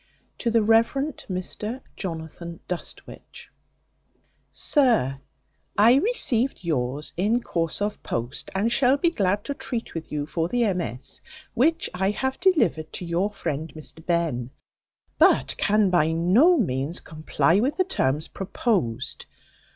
To 0.39 0.49
the 0.49 0.61
Revd. 0.61 1.27
Mr 1.27 1.79
JONATHAN 1.95 2.61
DUSTWICH, 2.67 3.51
at 4.15 4.21
SIR, 4.49 5.19
I 5.77 5.93
received 5.93 6.63
yours 6.63 7.13
in 7.17 7.43
course 7.43 7.83
of 7.83 8.01
post, 8.01 8.49
and 8.55 8.71
shall 8.71 8.97
be 8.97 9.11
glad 9.11 9.43
to 9.43 9.53
treat 9.53 9.93
with 9.93 10.11
you 10.11 10.25
for 10.25 10.47
the 10.47 10.63
M.S. 10.63 11.21
which 11.53 11.87
I 11.93 12.09
have 12.09 12.39
delivered 12.39 12.91
to 12.93 13.05
your 13.05 13.29
friend 13.29 13.71
Mr 13.75 14.03
Behn; 14.03 14.49
but 15.19 15.55
can 15.57 15.91
by 15.91 16.13
no 16.13 16.57
means 16.57 16.99
comply 16.99 17.59
with 17.59 17.77
the 17.77 17.83
terms 17.83 18.27
proposed. 18.27 19.27